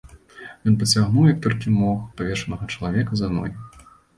[0.69, 3.87] Ён пацягнуў, як толькі мог, павешанага чалавека за ногі.